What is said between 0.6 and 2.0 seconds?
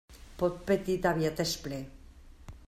petit aviat és ple.